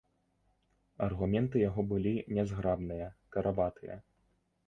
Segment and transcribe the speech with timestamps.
[1.07, 4.01] Аргументы яго былі нязграбныя, карабатыя.